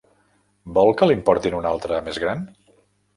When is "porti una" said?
1.27-1.73